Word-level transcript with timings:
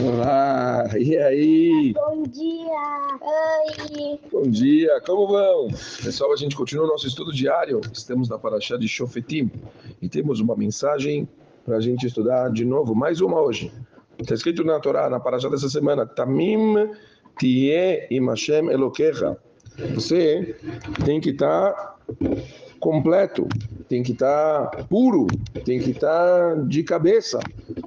Olá, 0.00 0.84
e 0.96 1.16
aí? 1.18 1.92
Bom 1.92 2.22
dia. 2.22 3.18
Oi. 3.20 4.20
Bom 4.30 4.42
dia, 4.42 5.00
como 5.04 5.26
vão? 5.26 5.68
Pessoal, 6.04 6.32
a 6.32 6.36
gente 6.36 6.54
continua 6.54 6.84
o 6.84 6.88
nosso 6.88 7.04
estudo 7.04 7.32
diário. 7.32 7.80
Estamos 7.92 8.28
na 8.28 8.38
Paraxá 8.38 8.76
de 8.76 8.86
Shofetim 8.86 9.50
e 10.00 10.08
temos 10.08 10.38
uma 10.38 10.54
mensagem 10.54 11.28
para 11.64 11.78
a 11.78 11.80
gente 11.80 12.06
estudar 12.06 12.48
de 12.52 12.64
novo, 12.64 12.94
mais 12.94 13.20
uma 13.20 13.40
hoje. 13.40 13.72
Está 14.20 14.34
escrito 14.34 14.62
na 14.62 14.78
Torá, 14.78 15.10
na 15.10 15.18
Paraxá 15.18 15.48
dessa 15.48 15.68
semana, 15.68 16.06
Tamim 16.06 16.88
Tie 17.40 18.06
Imashem 18.08 18.70
Elokecha. 18.70 19.36
Você 19.96 20.56
tem 21.04 21.20
que 21.20 21.30
estar 21.30 21.72
tá 21.72 21.96
completo, 22.78 23.48
tem 23.88 24.04
que 24.04 24.12
estar 24.12 24.68
tá 24.68 24.84
puro, 24.84 25.26
tem 25.64 25.80
que 25.80 25.90
estar 25.90 26.54
tá 26.54 26.62
de 26.62 26.84
cabeça 26.84 27.40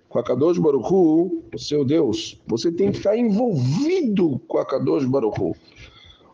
com 0.10 0.18
a 0.18 0.24
Kadosh 0.24 0.58
Baruchu, 0.58 1.44
o 1.54 1.60
seu 1.60 1.86
Deus. 1.86 2.42
Você 2.48 2.72
tem 2.72 2.92
que 2.92 2.98
estar 2.98 3.16
envolvido 3.16 4.42
com 4.48 4.58
a 4.58 4.66
Kadosh 4.66 5.06
Baruchu. 5.06 5.56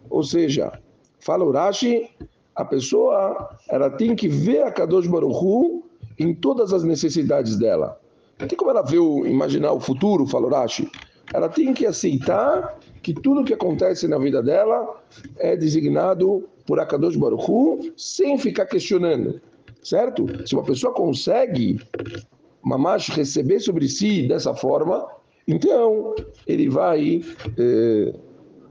Ou 0.09 0.23
seja, 0.23 0.79
fala 1.19 1.43
Urashi, 1.43 2.09
a 2.55 2.63
pessoa 2.63 3.49
ela 3.69 3.89
tem 3.89 4.15
que 4.15 4.29
ver 4.29 4.63
a 4.63 4.71
Kadosh 4.71 5.07
Baruchu 5.07 5.83
em 6.17 6.33
todas 6.33 6.71
as 6.71 6.83
necessidades 6.83 7.57
dela. 7.57 7.99
Não 8.39 8.47
tem 8.47 8.57
como 8.57 8.71
ela 8.71 8.81
ver, 8.81 8.97
imaginar 8.97 9.73
o 9.73 9.79
futuro, 9.79 10.25
fala 10.25 10.47
Urashi. 10.47 10.89
Ela 11.33 11.49
tem 11.49 11.73
que 11.73 11.85
aceitar 11.85 12.79
que 13.01 13.13
tudo 13.13 13.43
que 13.43 13.53
acontece 13.53 14.07
na 14.07 14.17
vida 14.17 14.41
dela 14.41 15.01
é 15.37 15.55
designado 15.57 16.47
por 16.65 16.79
Akadosh 16.79 17.17
Baruchu, 17.17 17.91
sem 17.97 18.37
ficar 18.37 18.65
questionando, 18.65 19.41
certo? 19.83 20.25
Se 20.47 20.55
uma 20.55 20.63
pessoa 20.63 20.93
consegue 20.93 21.79
mamash 22.65 23.09
receber 23.09 23.59
sobre 23.59 23.87
si 23.87 24.27
dessa 24.27 24.53
forma, 24.53 25.07
então 25.47 26.15
ele 26.47 26.67
vai 26.67 27.21
eh, 27.57 28.13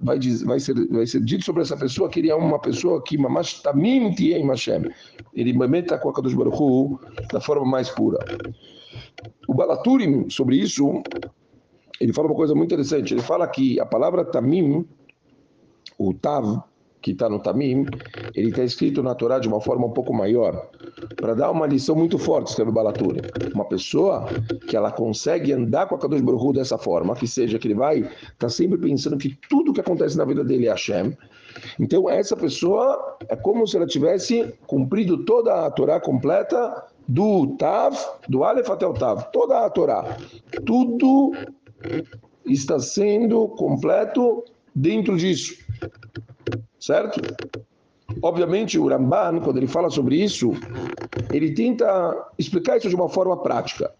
vai, 0.03 0.19
vai, 0.19 0.61
ser, 0.61 0.75
vai 0.89 1.07
ser 1.07 1.21
dito 1.23 1.45
sobre 1.45 1.63
essa 1.63 1.77
pessoa 1.77 2.09
que 2.09 2.21
ele 2.21 2.31
é 2.31 2.35
uma 2.35 2.59
pessoa 2.59 3.03
que 3.03 3.17
mamash 3.17 3.63
tamim 3.63 4.13
tiem 4.13 4.47
Hashem. 4.47 4.91
Ele 5.33 5.53
meta 5.53 5.97
com 5.97 6.11
a 6.11 6.13
Kadosh 6.13 6.35
Baruch 6.35 6.99
da 7.33 7.41
forma 7.41 7.65
mais 7.65 7.89
pura. 7.89 8.19
O 9.49 9.55
Balaturim, 9.55 10.29
sobre 10.29 10.57
isso, 10.57 11.03
ele 12.01 12.13
fala 12.13 12.29
uma 12.29 12.37
coisa 12.37 12.55
muito 12.55 12.73
interessante. 12.73 13.15
Ele 13.15 13.23
fala 13.23 13.47
que 13.47 13.81
a 13.81 13.87
palavra 13.87 14.25
tamim, 14.25 14.87
o 15.99 16.13
tav, 16.13 16.63
que 17.05 17.11
está 17.11 17.29
no 17.29 17.39
Tamim, 17.39 17.85
ele 18.35 18.49
está 18.49 18.65
escrito 18.65 19.03
na 19.03 19.15
Torá 19.15 19.39
de 19.39 19.47
uma 19.47 19.61
forma 19.61 19.87
um 19.87 19.91
pouco 19.91 20.15
maior, 20.15 20.71
para 21.17 21.35
dar 21.35 21.51
uma 21.51 21.67
lição 21.67 21.95
muito 21.95 22.19
forte, 22.19 22.49
escreve 22.49 22.73
Balaturi. 22.73 23.21
Uma 23.55 23.67
pessoa 23.67 24.27
que 24.67 24.75
ela 24.75 24.91
consegue 24.91 25.53
andar 25.53 25.87
com 25.87 25.97
a 25.97 25.99
Kadosh 25.99 26.23
Baruch 26.23 26.55
dessa 26.55 26.79
forma, 26.79 27.15
que 27.15 27.29
seja 27.29 27.59
que 27.59 27.69
ele 27.69 27.75
vai 27.75 27.99
estar 27.99 28.11
tá 28.39 28.49
sempre 28.49 28.79
pensando 28.79 29.19
que 29.19 29.39
tudo 29.51 29.75
que 29.75 29.83
acontece 29.83 30.17
na 30.17 30.25
vida 30.25 30.43
dele 30.43 30.67
é 30.67 30.71
Hashem. 30.71 31.15
Então, 31.79 32.09
essa 32.09 32.35
pessoa 32.35 33.19
é 33.29 33.37
como 33.37 33.67
se 33.67 33.77
ela 33.77 33.87
tivesse 33.87 34.55
cumprido 34.67 35.27
toda 35.27 35.67
a 35.67 35.71
Torá 35.71 36.01
completa 36.01 36.87
do 37.07 37.49
Tav, 37.59 37.95
do 38.31 38.45
Aleph 38.45 38.71
até 38.71 38.87
o 38.87 38.95
Tav, 38.95 39.31
toda 39.31 39.67
a 39.67 39.69
Torá. 39.69 40.17
Tudo 40.65 41.33
está 42.47 42.79
sendo 42.81 43.47
completo 43.49 44.43
dentro 44.75 45.19
disso 45.19 45.64
certo? 46.85 47.21
Obviamente, 48.23 48.79
o 48.79 48.87
Ramban, 48.87 49.41
quando 49.41 49.57
ele 49.57 49.67
fala 49.67 49.89
sobre 49.89 50.23
isso, 50.23 50.53
ele 51.33 51.55
tenta 51.55 52.29
explicar 52.39 52.77
isso 52.77 52.89
de 52.91 52.95
uma 52.95 53.09
forma 53.09 53.37
prática. 53.43 53.91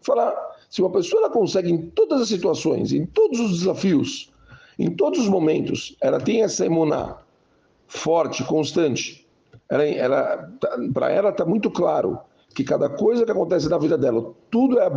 Falar, 0.00 0.32
se 0.70 0.80
uma 0.80 0.90
pessoa 0.90 1.28
consegue 1.30 1.70
em 1.70 1.90
todas 1.90 2.22
as 2.22 2.28
situações, 2.28 2.92
em 2.92 3.04
todos 3.06 3.40
os 3.40 3.58
desafios, 3.58 4.30
em 4.78 4.90
todos 4.90 5.18
os 5.18 5.28
momentos, 5.28 5.96
ela 6.00 6.20
tem 6.20 6.42
essa 6.42 6.64
emuná 6.64 7.18
forte, 7.88 8.44
constante, 8.44 9.26
ela, 9.68 9.84
ela 9.84 10.52
para 10.94 11.10
ela 11.10 11.30
está 11.30 11.44
muito 11.44 11.70
claro 11.70 12.18
que 12.54 12.64
cada 12.64 12.88
coisa 12.88 13.24
que 13.24 13.30
acontece 13.30 13.68
na 13.68 13.78
vida 13.78 13.96
dela, 13.96 14.32
tudo 14.50 14.78
é 14.78 14.86
a 14.86 14.90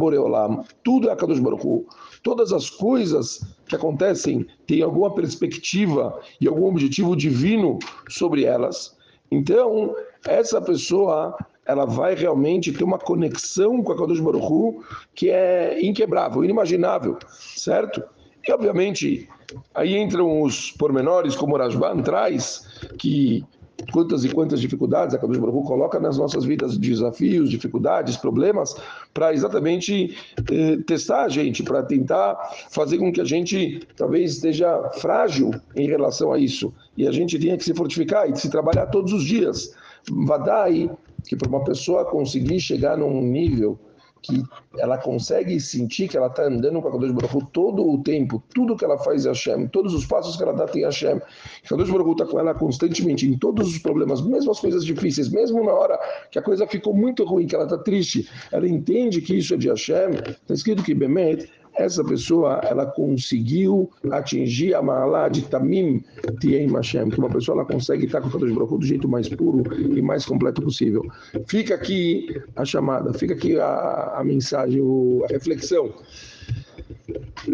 tudo 0.84 1.10
é 1.10 1.14
a 1.14 1.16
Kadosh 1.16 1.40
Baruch 1.40 1.86
todas 2.22 2.52
as 2.52 2.70
coisas 2.70 3.40
que 3.68 3.76
acontecem 3.76 4.46
têm 4.66 4.82
alguma 4.82 5.14
perspectiva 5.14 6.20
e 6.42 6.48
algum 6.48 6.66
objetivo 6.66 7.16
divino 7.16 7.80
sobre 8.10 8.44
elas. 8.44 8.96
Então, 9.32 9.96
essa 10.26 10.62
pessoa, 10.62 11.36
ela 11.66 11.86
vai 11.86 12.16
realmente 12.16 12.72
ter 12.72 12.84
uma 12.84 12.98
conexão 12.98 13.84
com 13.84 13.92
a 13.92 13.98
Kadosh 13.98 14.20
Baruch 14.20 14.80
que 15.14 15.30
é 15.30 15.80
inquebrável, 15.86 16.44
inimaginável, 16.44 17.18
certo? 17.30 18.04
E, 18.48 18.52
obviamente, 18.52 19.28
aí 19.74 19.98
entram 19.98 20.42
os 20.42 20.72
pormenores, 20.72 21.36
como 21.36 21.56
o 21.56 21.58
Rajban 21.58 22.02
traz, 22.04 22.90
que 22.98 23.44
quantas 23.92 24.24
e 24.24 24.30
quantas 24.30 24.60
dificuldades 24.60 25.16
a 25.16 25.18
Kadosh 25.18 25.38
Baruch 25.38 25.68
coloca 25.68 26.00
nas 26.00 26.18
nossas 26.18 26.46
vidas, 26.46 26.78
desafios, 26.78 27.50
dificuldades, 27.50 28.18
problemas, 28.18 28.76
para 29.14 29.34
exatamente 29.34 30.18
eh, 30.52 30.78
testar 30.86 31.24
a 31.24 31.30
gente, 31.30 31.64
para 31.64 31.84
tentar 31.84 32.36
fazer 32.70 32.98
com 32.98 33.12
que 33.12 33.22
a 33.22 33.26
gente 33.26 33.82
talvez 33.96 34.34
esteja 34.34 34.90
frágil 34.96 35.52
em 35.76 35.88
relação 35.88 36.32
a 36.32 36.40
isso. 36.40 36.74
E 36.98 37.08
a 37.08 37.12
gente 37.12 37.38
tenha 37.38 37.58
que 37.58 37.64
se 37.64 37.74
fortificar 37.74 38.30
e 38.30 38.36
se 38.36 38.50
trabalhar 38.50 38.88
todos 38.88 39.14
os 39.14 39.24
dias. 39.24 39.74
Vadai, 40.10 40.90
que 41.28 41.36
para 41.36 41.50
uma 41.50 41.64
pessoa 41.64 42.06
conseguir 42.06 42.60
chegar 42.60 42.98
num 42.98 43.22
nível 43.22 43.80
que 44.26 44.44
ela 44.78 44.98
consegue 44.98 45.60
sentir 45.60 46.08
que 46.08 46.18
ela 46.18 46.28
está 46.28 46.44
andando 46.44 46.82
com 46.82 46.88
a 46.88 46.92
Kadosh 46.92 47.12
Baruch 47.12 47.48
todo 47.52 47.88
o 47.88 48.02
tempo, 48.02 48.44
tudo 48.54 48.76
que 48.76 48.84
ela 48.84 48.98
faz 48.98 49.26
é 49.26 49.30
Hashem, 49.30 49.68
todos 49.68 49.94
os 49.94 50.06
passos 50.06 50.36
que 50.36 50.44
ela 50.44 50.54
dá 50.54 50.66
tem 50.66 50.84
Hashem. 50.84 51.22
Kadosh 51.68 51.90
Baruch 51.90 52.12
está 52.12 52.26
com 52.26 52.40
ela 52.40 52.54
constantemente 52.54 53.28
em 53.28 53.38
todos 53.38 53.68
os 53.70 53.78
problemas, 53.78 54.22
mesmo 54.22 54.52
as 54.52 54.60
coisas 54.60 54.84
difíceis, 54.84 55.30
mesmo 55.30 55.64
na 55.64 55.74
hora 55.74 56.00
que 56.32 56.40
a 56.40 56.42
coisa 56.42 56.66
ficou 56.68 56.94
muito 56.94 57.24
ruim, 57.24 57.48
que 57.48 57.56
ela 57.56 57.66
está 57.66 57.78
triste, 57.78 58.30
ela 58.52 58.68
entende 58.68 59.22
que 59.22 59.36
isso 59.36 59.54
é 59.54 59.58
de 59.58 59.70
Hashem. 59.70 60.12
Está 60.16 60.54
escrito 60.54 60.84
que 60.84 60.94
Bemet 60.94 61.50
essa 61.78 62.04
pessoa 62.04 62.62
ela 62.64 62.86
conseguiu 62.86 63.90
atingir 64.12 64.74
a 64.74 64.82
Mahalá 64.82 65.28
de 65.28 65.42
Tamim 65.44 66.04
Tiem 66.40 66.72
Hashem, 66.72 67.10
que 67.10 67.20
uma 67.20 67.30
pessoa 67.30 67.58
ela 67.58 67.66
consegue 67.66 68.06
estar 68.06 68.22
com 68.22 68.28
o 68.28 68.32
Kadosh 68.32 68.52
Baruch 68.52 68.78
do 68.78 68.86
jeito 68.86 69.08
mais 69.08 69.28
puro 69.30 69.64
e 69.78 70.02
mais 70.02 70.26
completo 70.26 70.62
possível. 70.62 71.04
Fica 71.48 71.76
aqui 71.76 72.42
a 72.56 72.64
chamada, 72.64 73.14
fica 73.14 73.34
aqui 73.34 73.60
a, 73.60 74.14
a 74.18 74.24
mensagem, 74.24 74.82
a 75.24 75.28
reflexão. 75.28 75.94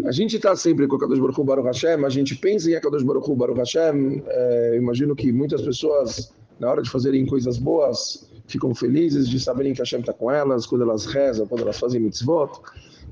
A 0.04 0.12
gente 0.12 0.36
está 0.36 0.54
sempre 0.54 0.86
com 0.86 0.96
a 0.96 1.00
Kadosh 1.00 1.18
Baruch 1.18 1.42
Baruch 1.42 1.66
Hashem, 1.66 2.04
a 2.04 2.08
gente 2.08 2.36
pensa 2.36 2.70
em 2.70 2.80
Kadosh 2.80 3.02
Baruch 3.02 3.34
Baruch 3.34 3.58
Hashem, 3.58 4.22
é, 4.26 4.76
imagino 4.76 5.16
que 5.16 5.32
muitas 5.32 5.62
pessoas, 5.62 6.32
na 6.60 6.70
hora 6.70 6.82
de 6.82 6.90
fazerem 6.90 7.26
coisas 7.26 7.58
boas, 7.58 8.30
ficam 8.46 8.74
felizes 8.74 9.28
de 9.28 9.40
saberem 9.40 9.72
que 9.72 9.80
Hashem 9.80 10.00
está 10.00 10.12
com 10.12 10.30
elas, 10.30 10.66
quando 10.66 10.82
elas 10.82 11.06
rezam, 11.06 11.46
quando 11.46 11.62
elas 11.62 11.78
fazem 11.78 12.00
mitzvot, 12.00 12.60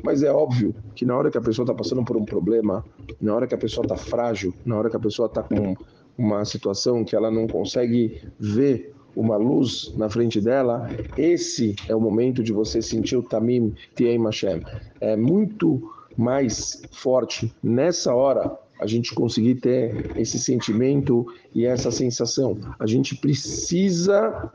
mas 0.02 0.22
é 0.22 0.32
óbvio 0.32 0.74
que 0.94 1.04
na 1.04 1.16
hora 1.16 1.30
que 1.30 1.38
a 1.38 1.40
pessoa 1.40 1.64
está 1.64 1.74
passando 1.74 2.04
por 2.04 2.16
um 2.16 2.24
problema, 2.24 2.84
na 3.20 3.34
hora 3.34 3.46
que 3.46 3.54
a 3.54 3.58
pessoa 3.58 3.84
está 3.84 3.96
frágil, 3.96 4.54
na 4.64 4.76
hora 4.76 4.90
que 4.90 4.96
a 4.96 5.00
pessoa 5.00 5.26
está 5.26 5.42
com 5.42 5.76
uma 6.16 6.44
situação 6.44 7.04
que 7.04 7.16
ela 7.16 7.30
não 7.30 7.46
consegue 7.46 8.22
ver 8.38 8.94
uma 9.16 9.36
luz 9.36 9.92
na 9.96 10.08
frente 10.08 10.40
dela, 10.40 10.88
esse 11.16 11.74
é 11.88 11.94
o 11.94 12.00
momento 12.00 12.42
de 12.42 12.52
você 12.52 12.80
sentir 12.80 13.16
o 13.16 13.22
Tamim 13.22 13.74
Tiem 13.94 14.22
Hashem. 14.24 14.62
É 15.00 15.16
muito 15.16 15.90
mais 16.16 16.82
forte 16.92 17.52
nessa 17.62 18.14
hora 18.14 18.58
a 18.80 18.86
gente 18.86 19.14
conseguir 19.14 19.56
ter 19.56 20.12
esse 20.16 20.38
sentimento 20.38 21.26
e 21.54 21.66
essa 21.66 21.90
sensação. 21.90 22.58
A 22.78 22.86
gente 22.86 23.14
precisa 23.16 24.50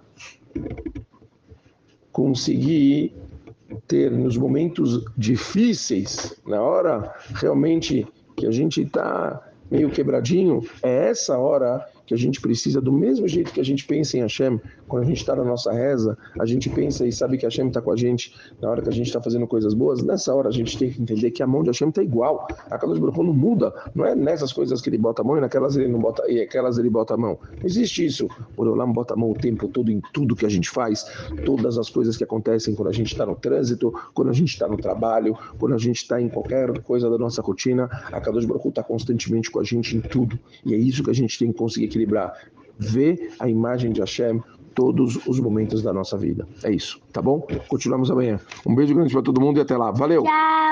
conseguir 2.11 3.13
ter 3.87 4.11
nos 4.11 4.37
momentos 4.37 5.05
difíceis, 5.17 6.39
na 6.45 6.61
hora 6.61 7.13
realmente 7.35 8.07
que 8.35 8.45
a 8.45 8.51
gente 8.51 8.81
está 8.81 9.41
meio 9.69 9.89
quebradinho, 9.89 10.61
é 10.83 11.09
essa 11.09 11.37
hora 11.37 11.85
que 12.05 12.13
a 12.13 12.17
gente 12.17 12.39
precisa, 12.39 12.79
do 12.81 12.91
mesmo 12.91 13.27
jeito 13.27 13.51
que 13.51 13.59
a 13.59 13.65
gente 13.65 13.85
pensa 13.85 14.17
em 14.17 14.21
Hashem, 14.21 14.59
quando 14.87 15.03
a 15.03 15.05
gente 15.05 15.17
está 15.17 15.35
na 15.35 15.43
nossa 15.43 15.71
reza, 15.71 16.17
a 16.39 16.45
gente 16.45 16.69
pensa 16.69 17.05
e 17.05 17.11
sabe 17.11 17.37
que 17.37 17.45
Hashem 17.45 17.67
está 17.67 17.81
com 17.81 17.91
a 17.91 17.95
gente 17.95 18.33
na 18.61 18.69
hora 18.69 18.81
que 18.81 18.89
a 18.89 18.91
gente 18.91 19.07
está 19.07 19.21
fazendo 19.21 19.47
coisas 19.47 19.73
boas, 19.73 20.03
nessa 20.03 20.33
hora 20.33 20.49
a 20.49 20.51
gente 20.51 20.77
tem 20.77 20.91
que 20.91 21.01
entender 21.01 21.31
que 21.31 21.41
a 21.41 21.47
mão 21.47 21.63
de 21.63 21.69
Hashem 21.69 21.89
está 21.89 22.03
igual. 22.03 22.47
A 22.69 22.77
Kadosh 22.77 22.99
Baruch 22.99 23.17
não 23.17 23.33
muda, 23.33 23.73
não 23.93 24.05
é 24.05 24.15
nessas 24.15 24.53
coisas 24.53 24.81
que 24.81 24.89
ele 24.89 24.97
bota 24.97 25.21
a 25.21 25.25
mão 25.25 25.37
e 25.37 25.41
naquelas 25.41 25.75
ele 25.75 25.87
não 25.87 25.99
bota, 25.99 26.29
e 26.29 26.41
aquelas 26.41 26.77
ele 26.77 26.89
bota 26.89 27.13
a 27.13 27.17
mão. 27.17 27.37
Não 27.57 27.65
existe 27.65 28.05
isso. 28.05 28.27
O 28.55 28.61
Olam 28.63 28.91
bota 28.91 29.13
a 29.13 29.17
mão 29.17 29.31
o 29.31 29.35
tempo 29.35 29.67
todo 29.67 29.91
em 29.91 30.01
tudo 30.13 30.35
que 30.35 30.45
a 30.45 30.49
gente 30.49 30.69
faz, 30.69 31.05
todas 31.45 31.77
as 31.77 31.89
coisas 31.89 32.17
que 32.17 32.23
acontecem 32.23 32.75
quando 32.75 32.89
a 32.89 32.93
gente 32.93 33.11
está 33.11 33.25
no 33.25 33.35
trânsito, 33.35 33.93
quando 34.13 34.29
a 34.29 34.33
gente 34.33 34.49
está 34.49 34.67
no 34.67 34.77
trabalho, 34.77 35.37
quando 35.59 35.73
a 35.73 35.77
gente 35.77 35.97
está 35.97 36.21
em 36.21 36.29
qualquer 36.29 36.81
coisa 36.81 37.09
da 37.09 37.17
nossa 37.17 37.41
rotina, 37.41 37.85
a 38.11 38.19
Kadosh 38.21 38.45
Baruch 38.45 38.67
está 38.67 38.83
constantemente 38.83 39.49
com 39.49 39.59
a 39.59 39.63
gente 39.63 39.95
em 39.95 40.01
tudo. 40.01 40.37
E 40.65 40.73
é 40.73 40.77
isso 40.77 41.03
que 41.03 41.09
a 41.09 41.13
gente 41.13 41.37
tem 41.37 41.51
que 41.51 41.57
conseguir 41.57 41.87
equilibrar. 41.95 42.33
Ver 42.77 43.31
a 43.39 43.49
imagem 43.49 43.91
de 43.91 44.01
Hashem 44.01 44.43
todos 44.73 45.25
os 45.25 45.39
momentos 45.39 45.81
da 45.81 45.93
nossa 45.93 46.17
vida. 46.17 46.45
É 46.63 46.71
isso, 46.71 46.99
tá 47.13 47.21
bom? 47.21 47.47
Continuamos 47.69 48.11
amanhã. 48.11 48.39
Um 48.65 48.75
beijo 48.75 48.93
grande 48.93 49.13
para 49.13 49.21
todo 49.21 49.39
mundo 49.39 49.57
e 49.57 49.61
até 49.61 49.77
lá. 49.77 49.91
Valeu! 49.91 50.23
Tchau! 50.23 50.64